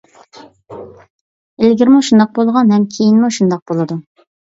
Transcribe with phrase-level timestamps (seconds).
[1.63, 3.99] ئىلگىرىمۇ شۇنداق بولغان ھەم كېيىنمۇ شۇنداق بولىدۇ.